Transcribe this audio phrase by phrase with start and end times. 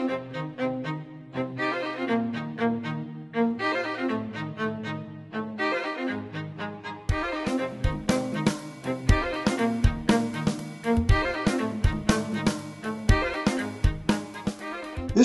[0.00, 0.08] This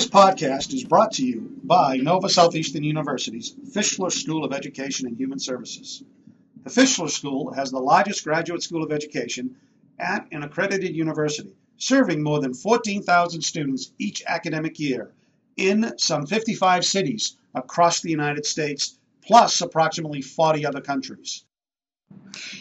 [0.06, 5.38] podcast is brought to you by Nova Southeastern University's Fischler School of Education and Human
[5.38, 6.04] Services.
[6.64, 9.56] The Fischler School has the largest graduate school of education
[9.98, 15.12] at an accredited university, serving more than 14,000 students each academic year
[15.56, 21.44] in some 55 cities across the United States, plus approximately 40 other countries.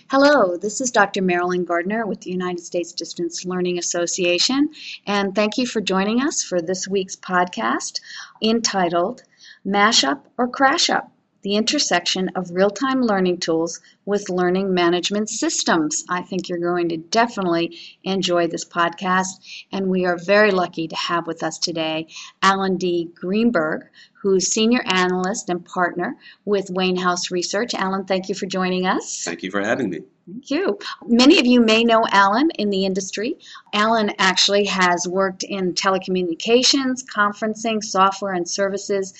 [0.09, 1.21] Hello, this is Dr.
[1.21, 4.69] Marilyn Gardner with the United States Distance Learning Association,
[5.05, 7.99] and thank you for joining us for this week's podcast
[8.41, 9.23] entitled
[9.63, 11.11] Mash Up or Crash Up
[11.45, 16.03] the intersection of real time learning tools with learning management systems.
[16.09, 20.95] I think you're going to definitely enjoy this podcast, and we are very lucky to
[20.95, 22.07] have with us today
[22.41, 23.11] Alan D.
[23.13, 23.83] Greenberg,
[24.23, 27.75] who's senior analyst and partner with Wainhouse Research.
[27.75, 29.21] Alan, thank you for joining us.
[29.23, 29.99] Thank you for having me.
[30.25, 30.79] Thank you.
[31.05, 33.37] Many of you may know Alan in the industry.
[33.71, 39.13] Alan actually has worked in telecommunications, conferencing, software, and services,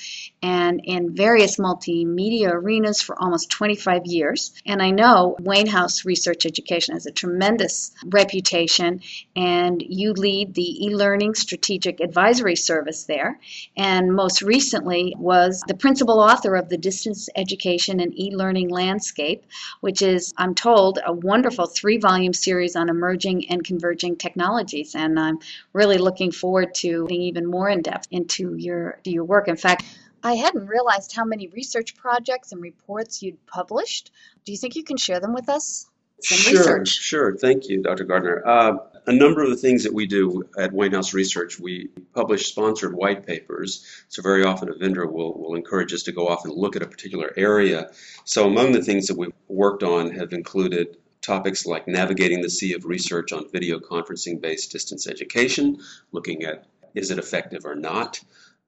[0.46, 4.54] and in various multimedia arenas for almost 25 years.
[4.64, 9.02] And I know Wainhouse Research Education has a tremendous reputation,
[9.36, 13.40] and you lead the e learning strategic advisory service there.
[13.76, 19.44] And most recently was the principal author of the Distance Education and E Learning Landscape,
[19.82, 24.94] which is, I'm told, a wonderful three volume series on emerging and converging technologies.
[24.94, 25.40] And I'm
[25.74, 29.48] really looking forward to being even more in depth into your, your work.
[29.48, 29.84] In fact,
[30.26, 34.12] I hadn't realized how many research projects and reports you'd published.
[34.44, 35.86] Do you think you can share them with us?
[36.20, 36.88] Some sure, research.
[36.90, 37.38] sure.
[37.38, 38.06] Thank you, Dr.
[38.06, 38.42] Gardner.
[38.44, 42.96] Uh, a number of the things that we do at Wainhouse Research, we publish sponsored
[42.96, 43.86] white papers.
[44.10, 46.82] So very often a vendor will, will encourage us to go off and look at
[46.82, 47.92] a particular area.
[48.24, 52.74] So among the things that we've worked on have included topics like navigating the sea
[52.74, 55.78] of research on video conferencing based distance education,
[56.12, 58.20] looking at is it effective or not,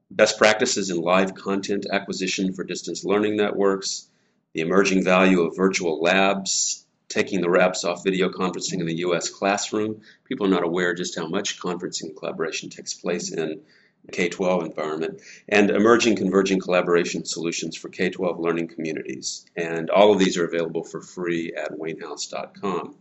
[0.09, 4.07] best practices in live content acquisition for distance learning networks,
[4.53, 9.29] the emerging value of virtual labs, taking the wraps off video conferencing in the U.S.
[9.29, 10.01] classroom.
[10.25, 13.61] People are not aware just how much conferencing collaboration takes place in
[14.05, 19.45] the K-12 environment, and emerging converging collaboration solutions for K-12 learning communities.
[19.55, 22.95] And all of these are available for free at wainhouse.com.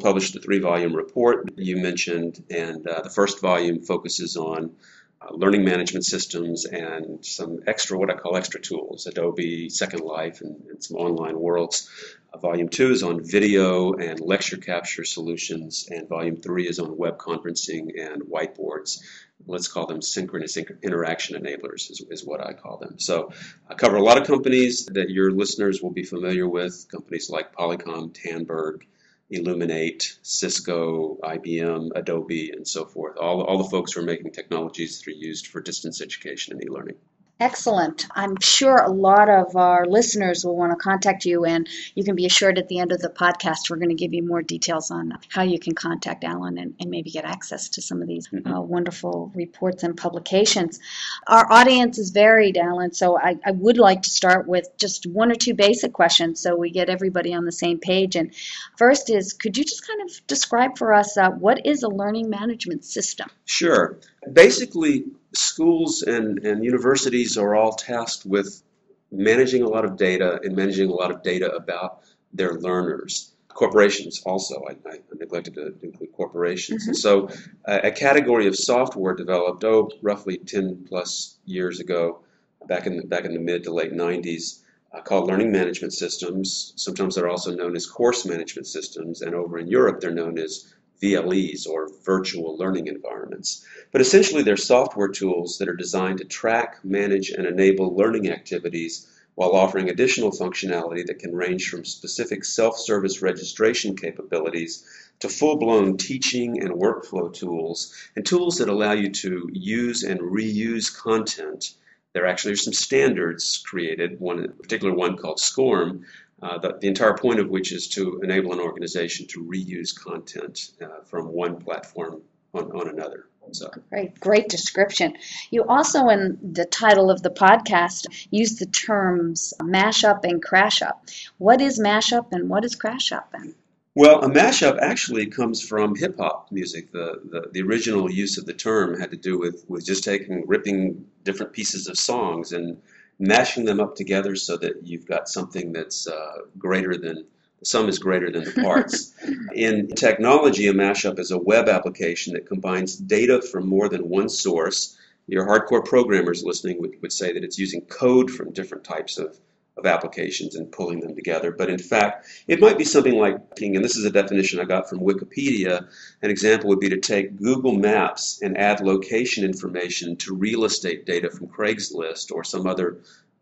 [0.00, 4.72] Published a three-volume report you mentioned, and uh, the first volume focuses on
[5.22, 10.40] uh, learning management systems and some extra, what I call extra tools, Adobe, Second Life,
[10.40, 11.88] and, and some online worlds.
[12.32, 16.96] Uh, volume two is on video and lecture capture solutions, and volume three is on
[16.96, 19.00] web conferencing and whiteboards.
[19.46, 22.98] Let's call them synchronous interaction enablers, is, is what I call them.
[22.98, 23.32] So
[23.68, 27.54] I cover a lot of companies that your listeners will be familiar with, companies like
[27.54, 28.86] Polycom, Tandberg,
[29.30, 33.16] Elluminate, Cisco, IBM, Adobe, and so forth.
[33.18, 36.62] All, all the folks who are making technologies that are used for distance education and
[36.62, 36.96] e-learning.
[37.38, 38.06] Excellent.
[38.12, 42.16] I'm sure a lot of our listeners will want to contact you, and you can
[42.16, 44.90] be assured at the end of the podcast, we're going to give you more details
[44.90, 48.28] on how you can contact Alan and, and maybe get access to some of these
[48.28, 48.50] mm-hmm.
[48.50, 50.78] uh, wonderful reports and publications.
[51.26, 55.30] Our audience is varied, Alan, so I, I, would like to start with just one
[55.30, 58.16] or two basic questions so we get everybody on the same page.
[58.16, 58.32] And
[58.78, 62.30] first is could you just kind of describe for us uh, what is a learning
[62.30, 63.28] management system?
[63.44, 63.98] Sure.
[64.32, 65.04] Basically,
[65.36, 68.62] schools and, and universities are all tasked with
[69.10, 72.00] managing a lot of data and managing a lot of data about
[72.32, 73.32] their learners.
[73.48, 76.82] Corporations also, I, I neglected to include corporations.
[76.82, 76.90] Mm-hmm.
[76.90, 77.28] And so
[77.64, 82.20] uh, a category of software developed, oh, roughly 10 plus years ago,
[82.66, 84.60] back in the, back in the mid to late 90s,
[84.92, 86.72] uh, called learning management systems.
[86.76, 90.74] Sometimes they're also known as course management systems, and over in Europe they're known as
[91.02, 93.64] VLEs or virtual learning environments.
[93.92, 99.06] But essentially, they're software tools that are designed to track, manage, and enable learning activities
[99.36, 104.84] while offering additional functionality that can range from specific self service registration capabilities
[105.20, 110.20] to full blown teaching and workflow tools, and tools that allow you to use and
[110.20, 111.74] reuse content.
[112.12, 116.06] There actually are some standards created, one particular one called SCORM,
[116.42, 120.72] uh, the, the, entire point of which is to enable an organization to reuse content
[120.82, 122.20] uh, from one platform
[122.52, 123.26] on, on another.
[123.52, 123.70] So.
[123.90, 125.16] Great, great description.
[125.50, 131.06] You also, in the title of the podcast, use the terms mashup and crash up.
[131.38, 133.30] What is mashup and what is crash up?
[133.32, 133.54] And
[133.94, 136.90] Well, a mashup actually comes from hip hop music.
[136.90, 140.44] The, the the original use of the term had to do with with just taking
[140.46, 142.78] ripping different pieces of songs and
[143.18, 147.24] mashing them up together so that you've got something that's uh, greater than
[147.58, 149.14] the sum is greater than the parts.
[149.54, 154.28] In technology, a mashup is a web application that combines data from more than one
[154.28, 154.96] source.
[155.26, 159.38] Your hardcore programmers listening would, would say that it's using code from different types of
[159.76, 161.50] of applications and pulling them together.
[161.52, 164.88] But in fact, it might be something like, and this is a definition I got
[164.88, 165.86] from Wikipedia.
[166.22, 171.04] An example would be to take Google Maps and add location information to real estate
[171.04, 172.98] data from Craigslist or some other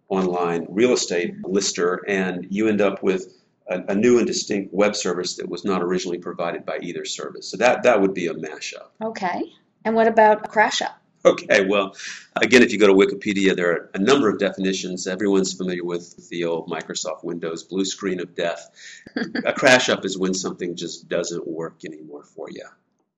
[0.08, 3.32] online real estate lister, and you end up with
[3.68, 7.48] a, a new and distinct web service that was not originally provided by either service.
[7.48, 8.88] So that, that would be a mashup.
[9.02, 9.42] Okay.
[9.84, 11.00] And what about a crash up?
[11.34, 11.96] Okay, well,
[12.36, 15.06] again, if you go to Wikipedia, there are a number of definitions.
[15.06, 18.70] Everyone's familiar with the old Microsoft Windows blue screen of death.
[19.46, 22.66] a crash up is when something just doesn't work anymore for you.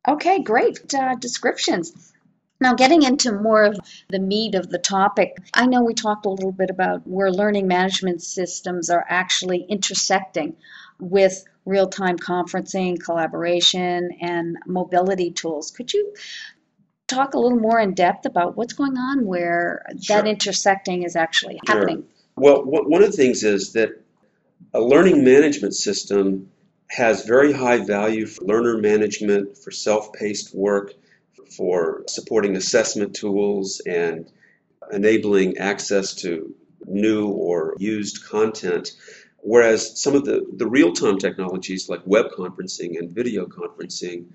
[0.07, 2.13] Okay, great uh, descriptions.
[2.61, 6.31] Now, getting into more of the meat of the topic, I know we talked a
[6.31, 10.57] little bit about where learning management systems are actually intersecting
[11.01, 15.71] with real time conferencing, collaboration, and mobility tools.
[15.71, 16.15] Could you
[17.07, 20.17] talk a little more in depth about what's going on where Sure.
[20.17, 21.79] that intersecting is actually Sure.
[21.79, 22.05] happening?
[22.37, 23.91] Well, wh- one of the things is that
[24.75, 26.51] a learning management system
[26.89, 30.95] has very high value for learner management, for self paced work,
[31.57, 34.31] for supporting assessment tools, and
[34.93, 36.55] enabling access to
[36.87, 38.93] new or used content.
[39.39, 44.27] Whereas some of the, the real time technologies like web conferencing and video conferencing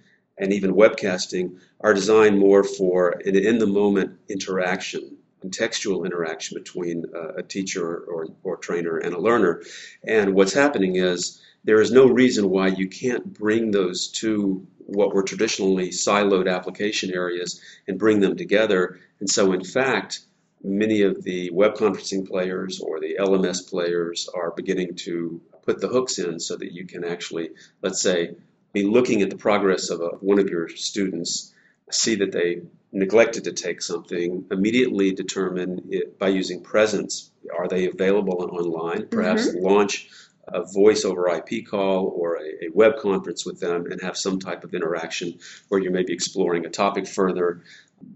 [0.42, 7.06] and even webcasting are designed more for an in the moment interaction contextual interaction between
[7.16, 9.64] uh, a teacher or, or trainer and a learner.
[10.04, 15.14] And what's happening is there is no reason why you can't bring those two, what
[15.14, 19.00] were traditionally siloed application areas, and bring them together.
[19.20, 20.20] And so, in fact,
[20.64, 25.88] many of the web conferencing players or the LMS players are beginning to put the
[25.88, 27.50] hooks in so that you can actually,
[27.82, 28.36] let's say,
[28.74, 31.54] be looking at the progress of a, one of your students,
[31.90, 37.32] see that they neglected to take something, immediately determine it by using presence.
[37.58, 39.08] Are they available online?
[39.08, 39.66] Perhaps mm-hmm.
[39.66, 40.10] launch
[40.48, 44.40] a voice over IP call or a, a web conference with them and have some
[44.40, 45.40] type of interaction
[45.70, 47.62] where you may be exploring a topic further.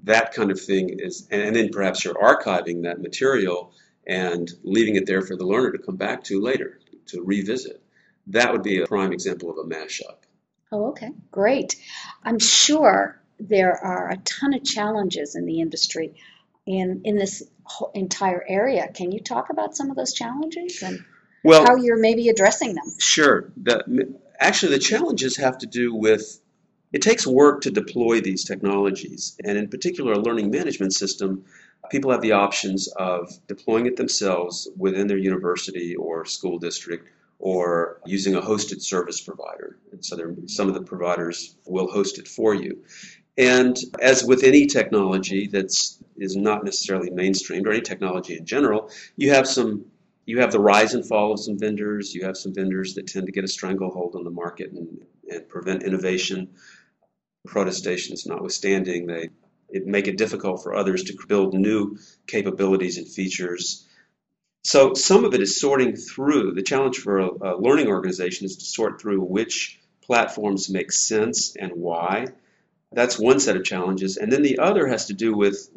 [0.04, 3.72] That kind of thing is, and, and then perhaps you're archiving that material
[4.08, 7.82] and leaving it there for the learner to come back to later to revisit.
[8.28, 10.25] That would be a prime example of a mashup.
[10.76, 11.78] Oh, okay, great.
[12.22, 16.16] I'm sure there are a ton of challenges in the industry
[16.66, 18.90] in, in this whole entire area.
[18.94, 21.06] Can you talk about some of those challenges and
[21.46, 22.84] Well, how you're maybe addressing them?
[23.00, 23.54] Sure.
[23.56, 26.42] The, actually, the challenges have to do with
[26.92, 31.46] it takes work to deploy these technologies, and in particular, a learning management system.
[31.90, 37.08] People have the options of deploying it themselves within their university or school district,
[37.40, 39.78] or using a hosted service provider.
[39.92, 42.84] And so, there, some of the providers will host it for you.
[43.38, 48.90] And as with any technology that's is not necessarily mainstreamed, or any technology in general,
[49.18, 49.86] you have some
[50.26, 52.16] you have the rise and fall of some vendors.
[52.16, 55.48] You have some vendors that tend to get a stranglehold on the market and, and
[55.48, 56.50] prevent innovation.
[57.46, 59.30] Protestations notwithstanding, they
[59.70, 61.98] it make it difficult for others to build new
[62.28, 63.88] capabilities and features.
[64.66, 66.54] So some of it is sorting through.
[66.54, 71.56] The challenge for a, a learning organization is to sort through which platforms make sense
[71.56, 72.30] and why.
[72.92, 74.18] That's one set of challenges.
[74.18, 75.70] And then the other has to do with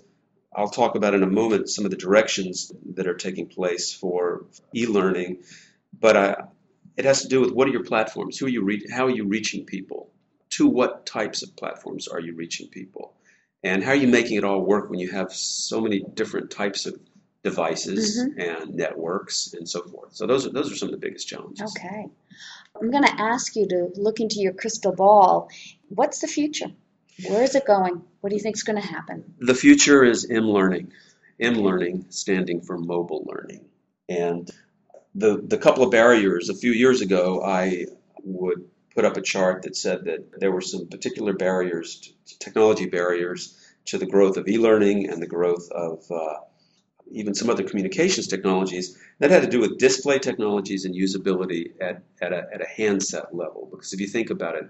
[0.57, 4.47] I'll talk about in a moment some of the directions that are taking place for
[4.75, 5.43] e-learning,
[5.93, 6.49] but
[6.97, 8.39] it has to do with what are your platforms?
[8.39, 10.11] Who are you re- how are you reaching people?
[10.53, 13.13] To what types of platforms are you reaching people?
[13.63, 16.87] And how are you making it all work when you have so many different types
[16.87, 16.99] of
[17.45, 20.15] devices and networks and so forth?
[20.15, 21.75] So those are those are some of the biggest challenges.
[21.77, 22.07] Okay.
[22.81, 25.49] I'm going to ask you to look into your crystal ball.
[25.89, 26.71] What's the future?
[27.27, 28.03] Where is it going?
[28.21, 29.25] What do you think is going to happen?
[29.41, 30.93] The future is M learning.
[31.41, 33.65] M learning standing for mobile learning.
[34.09, 34.51] And
[35.15, 37.87] the the couple of barriers a few years ago I
[38.23, 38.65] would
[38.95, 43.57] put up a chart that said that there were some particular barriers to, technology barriers
[43.87, 46.35] to the growth of e-learning and the growth of uh,
[47.11, 52.03] even some other communications technologies that had to do with display technologies and usability at,
[52.21, 53.69] at, a, at a handset level.
[53.71, 54.69] Because if you think about it,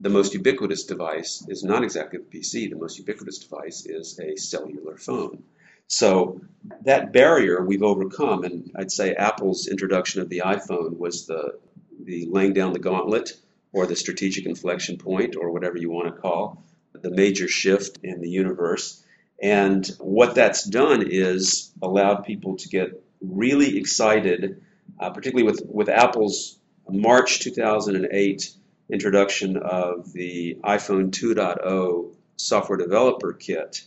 [0.00, 2.68] the most ubiquitous device is not exactly the PC.
[2.68, 5.44] The most ubiquitous device is a cellular phone.
[5.86, 6.40] So
[6.84, 11.58] that barrier we've overcome, and I'd say Apple's introduction of the iPhone was the
[12.04, 13.34] the laying down the gauntlet
[13.72, 16.64] or the strategic inflection point, or whatever you want to call
[16.94, 19.02] the major shift in the universe.
[19.42, 24.62] And what that's done is allowed people to get really excited,
[25.00, 26.58] uh, particularly with, with Apple's
[26.88, 28.54] March 2008
[28.88, 33.82] introduction of the iPhone 2.0 software developer kit,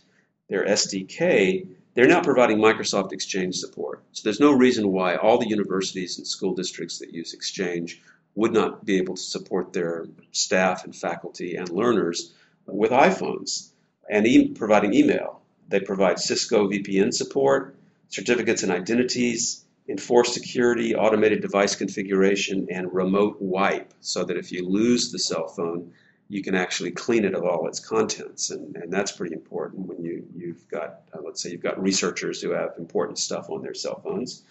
[0.48, 4.02] their SDK, they're now providing Microsoft Exchange support.
[4.12, 8.02] So there's no reason why all the universities and school districts that use Exchange
[8.34, 12.34] would not be able to support their staff and faculty and learners
[12.66, 13.70] with iPhones
[14.10, 15.40] and e- providing email.
[15.68, 17.76] They provide Cisco VPN support,
[18.08, 24.68] certificates and identities, enforced security, automated device configuration, and remote wipe so that if you
[24.68, 25.92] lose the cell phone,
[26.28, 28.50] you can actually clean it of all its contents.
[28.50, 32.40] And, and that's pretty important when you, you've got, uh, let's say, you've got researchers
[32.40, 34.42] who have important stuff on their cell phones.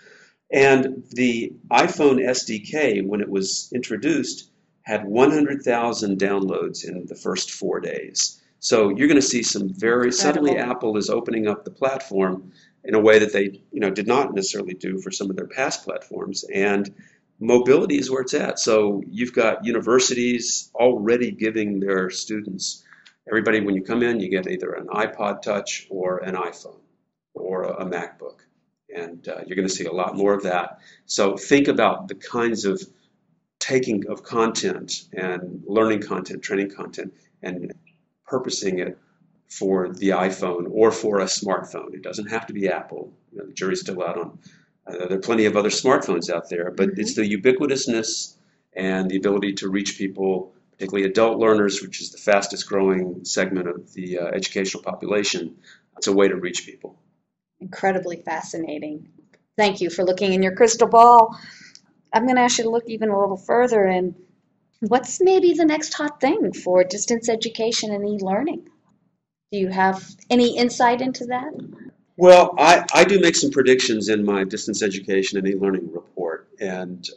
[0.51, 4.50] And the iPhone SDK, when it was introduced,
[4.84, 8.39] had 100,000 downloads in the first four days.
[8.65, 12.51] So you're going to see some very suddenly Apple is opening up the platform
[12.84, 15.45] in a way that they you know did not necessarily do for some of their
[15.45, 16.91] past platforms and
[17.39, 18.57] mobility is where it's at.
[18.57, 22.84] So you've got universities already giving their students
[23.29, 26.81] everybody when you come in you get either an iPod touch or an iPhone
[27.36, 28.39] or a, MacBook
[28.89, 30.79] and uh, you're going to see a lot more of that.
[31.05, 32.81] So think about the kinds of
[33.60, 37.72] taking of content and learning content, training content, and
[38.25, 38.98] purposing it
[39.50, 41.94] for the iPhone or for a smartphone.
[41.94, 43.13] It doesn't have to be Apple.
[43.32, 44.39] You know, the jury's still out on.
[44.88, 47.01] Uh, there are plenty of other smartphones out there, but mm-hmm.
[47.01, 48.36] it's the ubiquitousness
[48.75, 53.67] and the ability to reach people, particularly adult learners, which is the fastest growing segment
[53.67, 55.55] of the uh, educational population.
[55.98, 56.98] It's a way to reach people.
[57.60, 59.10] Incredibly fascinating.
[59.58, 61.38] Thank you for looking in your crystal ball.
[62.13, 64.15] I'm going to ask you to look even a little further and
[64.79, 68.67] what's maybe the next hot thing for distance education and e-learning?
[69.51, 71.53] Do you have any insight into that?
[72.17, 77.08] Well, I, I do make some predictions in my distance education and e-learning report, and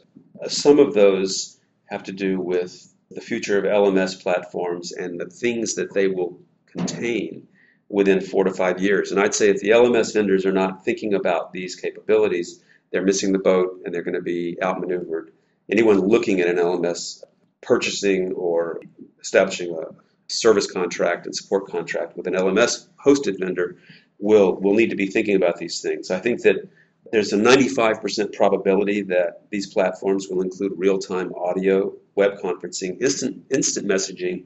[0.43, 5.25] uh, some of those have to do with the future of LMS platforms and the
[5.25, 7.47] things that they will contain
[7.89, 9.11] within four to five years.
[9.11, 12.61] And I'd say if the LMS vendors are not thinking about these capabilities,
[12.91, 15.31] they're missing the boat and they're going to be outmaneuvered.
[15.71, 17.23] Anyone looking at an LMS
[17.61, 18.81] purchasing or
[19.21, 19.93] establishing a
[20.27, 23.77] service contract and support contract with an LMS hosted vendor
[24.19, 26.11] will will need to be thinking about these things.
[26.11, 26.67] I think that
[27.11, 33.87] there's a 95% probability that these platforms will include real-time audio, web conferencing, instant instant
[33.87, 34.45] messaging,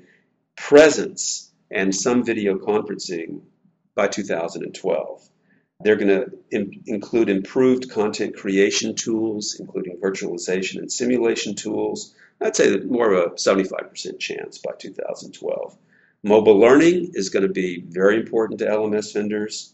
[0.55, 3.41] presence, and some video conferencing
[3.95, 5.29] by 2012.
[5.81, 12.15] They're going to Im- include improved content creation tools, including virtualization and simulation tools.
[12.43, 15.77] I'd say that more of a 75% chance by 2012.
[16.23, 19.73] Mobile learning is going to be very important to LMS vendors.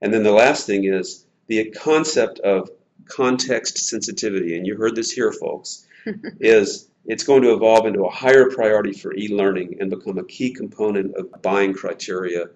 [0.00, 2.70] And then the last thing is the concept of
[3.06, 5.86] context sensitivity, and you heard this here, folks,
[6.40, 10.52] is it's going to evolve into a higher priority for e-learning and become a key
[10.52, 12.46] component of buying criteria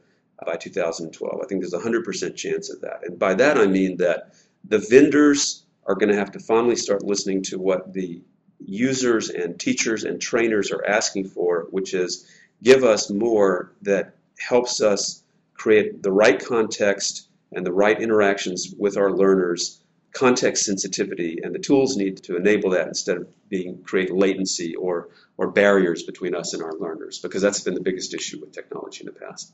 [0.45, 1.41] by 2012.
[1.43, 3.01] I think there's a 100% chance of that.
[3.03, 4.35] And by that I mean that
[4.65, 8.23] the vendors are going to have to finally start listening to what the
[8.65, 12.27] users and teachers and trainers are asking for, which is
[12.63, 15.23] give us more that helps us
[15.55, 19.81] create the right context and the right interactions with our learners,
[20.13, 25.09] context sensitivity, and the tools need to enable that instead of being create latency or
[25.37, 29.01] or barriers between us and our learners, because that's been the biggest issue with technology
[29.01, 29.53] in the past.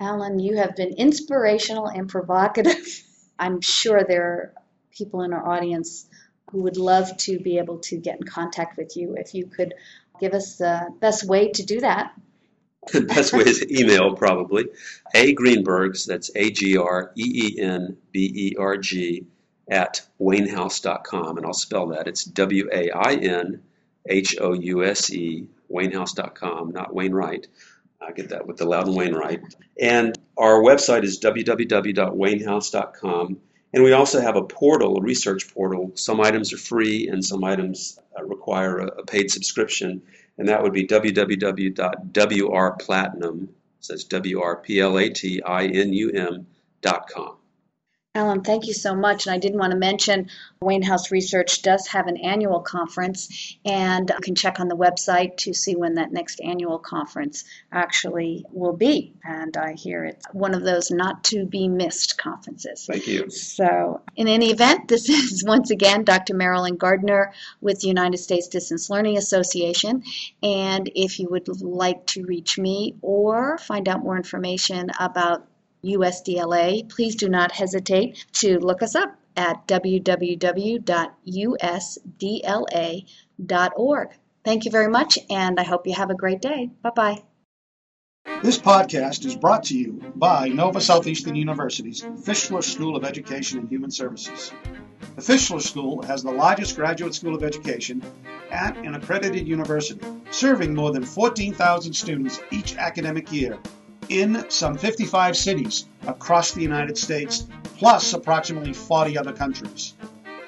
[0.00, 3.02] Alan, you have been inspirational and provocative.
[3.38, 4.54] I'm sure there are
[4.90, 6.06] people in our audience
[6.50, 9.14] who would love to be able to get in contact with you.
[9.16, 9.74] If you could
[10.20, 12.12] give us the best way to do that.
[12.92, 14.66] The best way is email, probably.
[15.14, 19.26] A Greenbergs, that's A G R E E N B E R G,
[19.70, 21.36] at wainhouse.com.
[21.36, 22.08] And I'll spell that.
[22.08, 23.62] It's W A I N
[24.06, 27.46] H O U S E, wainhouse.com, not Wainwright.
[28.00, 29.42] I get that with the Loudon Wainwright.
[29.78, 33.40] And our website is www.wainhouse.com.
[33.72, 35.92] And we also have a portal, a research portal.
[35.94, 40.02] Some items are free and some items uh, require a, a paid subscription.
[40.38, 43.48] And that would be www.wrplatinum,
[43.80, 46.46] says W-R-P-L-A-T-I-N-U-M
[46.82, 47.36] dot com.
[48.16, 49.26] Alan, thank you so much.
[49.26, 54.20] And I did want to mention Wainhouse Research does have an annual conference, and you
[54.20, 59.14] can check on the website to see when that next annual conference actually will be.
[59.22, 62.84] And I hear it's one of those not to be missed conferences.
[62.84, 63.30] Thank you.
[63.30, 66.34] So, in any event, this is once again Dr.
[66.34, 70.02] Marilyn Gardner with the United States Distance Learning Association.
[70.42, 75.46] And if you would like to reach me or find out more information about
[75.84, 80.78] USDLA, please do not hesitate to look us up at www.usdla.org.
[84.42, 86.70] Thank you very much, and I hope you have a great day.
[86.82, 87.22] Bye bye.
[88.42, 93.68] This podcast is brought to you by Nova Southeastern University's Fischler School of Education and
[93.68, 94.52] Human Services.
[95.16, 98.02] The Fischler School has the largest graduate school of education
[98.50, 103.58] at an accredited university, serving more than 14,000 students each academic year
[104.10, 107.46] in some 55 cities across the United States,
[107.78, 109.94] plus approximately 40 other countries.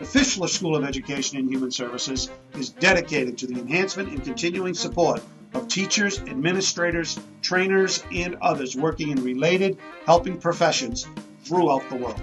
[0.01, 4.75] The Fischler School of Education and Human Services is dedicated to the enhancement and continuing
[4.75, 5.23] support
[5.55, 11.07] of teachers, administrators, trainers, and others working in related helping professions
[11.45, 12.21] throughout the world.